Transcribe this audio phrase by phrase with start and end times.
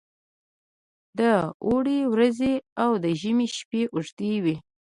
[1.19, 1.21] د
[1.65, 2.53] اوړي ورځې
[2.83, 4.55] او د ژمي شپې اوږې وي.